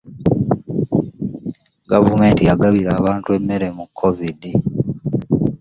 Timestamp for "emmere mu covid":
3.37-4.39